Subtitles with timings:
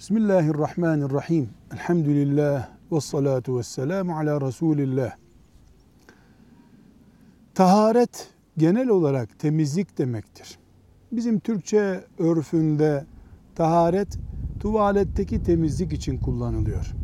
[0.00, 1.50] Bismillahirrahmanirrahim.
[1.74, 5.16] Elhamdülillah ve salatu ve selamu ala Resulillah.
[7.54, 8.28] Taharet
[8.58, 10.58] genel olarak temizlik demektir.
[11.12, 13.04] Bizim Türkçe örfünde
[13.54, 14.18] taharet
[14.60, 16.94] tuvaletteki temizlik için kullanılıyor.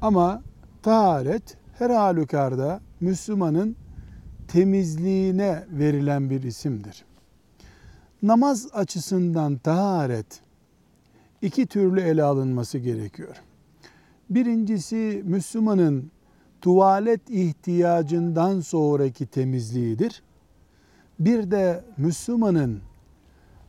[0.00, 0.42] Ama
[0.82, 3.76] taharet her halükarda Müslümanın
[4.48, 7.04] temizliğine verilen bir isimdir.
[8.22, 10.44] Namaz açısından taharet
[11.44, 13.36] iki türlü ele alınması gerekiyor.
[14.30, 16.10] Birincisi Müslümanın
[16.60, 20.22] tuvalet ihtiyacından sonraki temizliğidir.
[21.18, 22.80] Bir de Müslümanın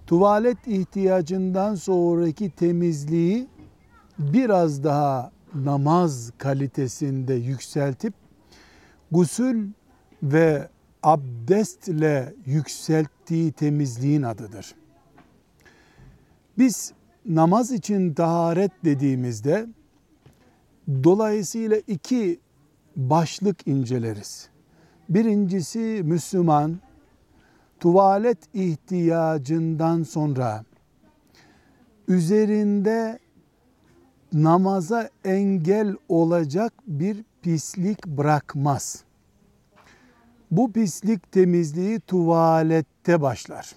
[0.07, 3.47] tuvalet ihtiyacından sonraki temizliği
[4.19, 8.13] biraz daha namaz kalitesinde yükseltip
[9.11, 9.69] gusül
[10.23, 10.69] ve
[11.03, 14.75] abdestle yükselttiği temizliğin adıdır.
[16.57, 16.93] Biz
[17.25, 19.67] namaz için taharet dediğimizde
[21.03, 22.39] dolayısıyla iki
[22.95, 24.49] başlık inceleriz.
[25.09, 26.79] Birincisi Müslüman
[27.79, 30.63] tuvalet ihtiyacından sonra
[32.07, 33.19] üzerinde
[34.33, 39.03] namaza engel olacak bir pislik bırakmaz.
[40.51, 43.75] Bu pislik temizliği tuvalette başlar.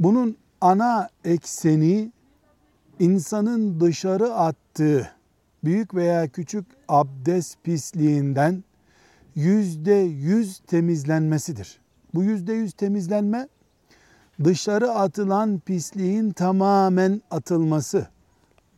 [0.00, 2.12] Bunun ana ekseni
[2.98, 5.10] insanın dışarı attığı
[5.64, 8.64] büyük veya küçük abdest pisliğinden
[9.34, 11.80] yüzde yüz temizlenmesidir.
[12.14, 13.48] Bu yüzde yüz temizlenme
[14.44, 18.06] dışarı atılan pisliğin tamamen atılması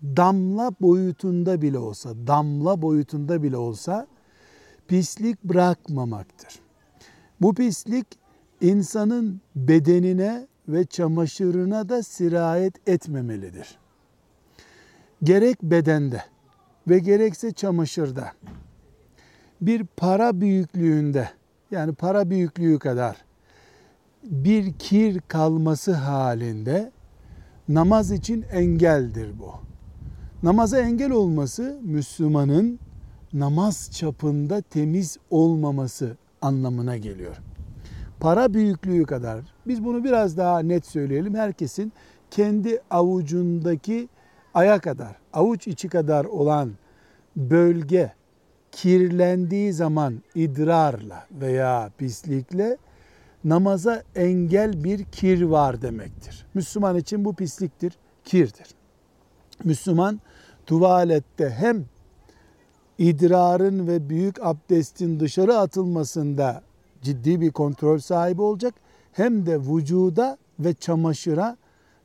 [0.03, 4.06] damla boyutunda bile olsa damla boyutunda bile olsa
[4.89, 6.61] pislik bırakmamaktır.
[7.41, 8.06] Bu pislik
[8.61, 13.78] insanın bedenine ve çamaşırına da sirayet etmemelidir.
[15.22, 16.22] Gerek bedende
[16.88, 18.33] ve gerekse çamaşırda
[19.60, 21.28] bir para büyüklüğünde
[21.70, 23.16] yani para büyüklüğü kadar
[24.22, 26.93] bir kir kalması halinde
[27.69, 29.53] namaz için engeldir bu.
[30.43, 32.78] Namaza engel olması Müslümanın
[33.32, 37.37] namaz çapında temiz olmaması anlamına geliyor
[38.21, 39.41] para büyüklüğü kadar.
[39.67, 41.34] Biz bunu biraz daha net söyleyelim.
[41.34, 41.93] Herkesin
[42.31, 44.09] kendi avucundaki
[44.55, 46.73] aya kadar, avuç içi kadar olan
[47.37, 48.12] bölge
[48.73, 52.77] kirlendiği zaman idrarla veya pislikle
[53.45, 56.47] namaza engel bir kir var demektir.
[56.55, 57.93] Müslüman için bu pisliktir,
[58.25, 58.67] kirdir.
[59.65, 60.21] Müslüman
[60.67, 61.85] tuvalette hem
[62.99, 66.62] idrarın ve büyük abdestin dışarı atılmasında
[67.03, 68.75] ciddi bir kontrol sahibi olacak.
[69.12, 71.56] Hem de vücuda ve çamaşıra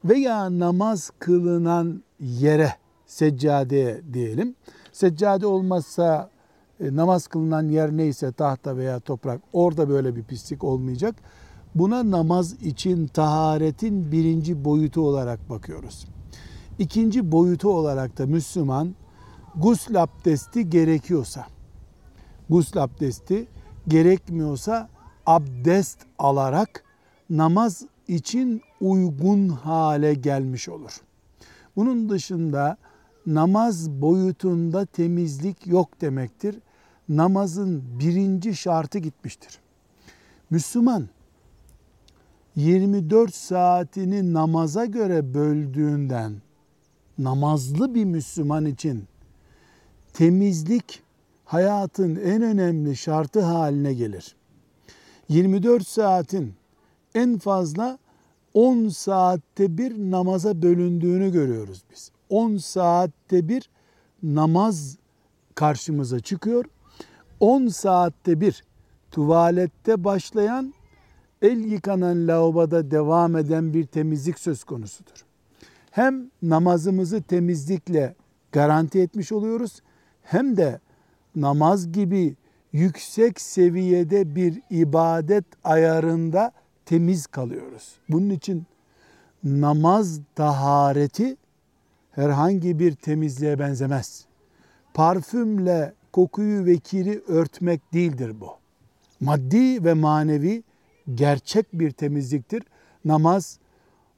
[0.06, 2.74] veya namaz kılınan yere,
[3.06, 4.56] seccadeye diyelim.
[4.92, 6.30] Seccade olmazsa
[6.80, 11.16] e, namaz kılınan yer neyse tahta veya toprak orada böyle bir pislik olmayacak.
[11.76, 16.08] Buna namaz için taharetin birinci boyutu olarak bakıyoruz.
[16.80, 18.96] İkinci boyutu olarak da Müslüman
[19.56, 21.46] gusül abdesti gerekiyorsa,
[22.50, 23.48] gusül abdesti
[23.88, 24.90] gerekmiyorsa
[25.26, 26.84] abdest alarak
[27.30, 31.02] namaz için uygun hale gelmiş olur.
[31.76, 32.78] Bunun dışında
[33.26, 36.60] namaz boyutunda temizlik yok demektir.
[37.10, 39.60] Namazın birinci şartı gitmiştir.
[40.50, 41.10] Müslüman
[42.56, 46.34] 24 saatini namaza göre böldüğünden
[47.18, 49.08] namazlı bir Müslüman için
[50.14, 51.03] temizlik
[51.54, 54.36] hayatın en önemli şartı haline gelir.
[55.30, 56.54] 24 saatin
[57.16, 58.00] en fazla
[58.54, 62.12] 10 saatte bir namaza bölündüğünü görüyoruz biz.
[62.30, 63.70] 10 saatte bir
[64.24, 64.98] namaz
[65.56, 66.66] karşımıza çıkıyor.
[67.40, 68.64] 10 saatte bir
[69.12, 70.74] tuvalette başlayan
[71.42, 75.26] el yıkanan lavaboda devam eden bir temizlik söz konusudur.
[75.92, 78.16] Hem namazımızı temizlikle
[78.52, 79.82] garanti etmiş oluyoruz
[80.22, 80.80] hem de
[81.36, 82.36] namaz gibi
[82.74, 86.52] yüksek seviyede bir ibadet ayarında
[86.86, 87.96] temiz kalıyoruz.
[88.10, 88.66] Bunun için
[89.44, 91.38] namaz tahareti
[92.12, 94.26] herhangi bir temizliğe benzemez.
[94.94, 98.50] Parfümle kokuyu ve kiri örtmek değildir bu.
[99.20, 100.64] Maddi ve manevi
[101.16, 102.64] gerçek bir temizliktir.
[103.06, 103.60] Namaz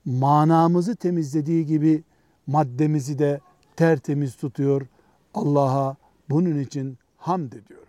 [0.06, 2.04] manamızı temizlediği gibi
[2.48, 3.40] maddemizi de
[3.76, 4.88] tertemiz tutuyor.
[5.34, 5.96] Allah'a
[6.30, 6.98] bunun için
[7.28, 7.85] hamd ediyor.